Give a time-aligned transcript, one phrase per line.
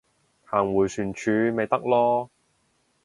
[0.45, 2.27] 行迴旋處咪得囉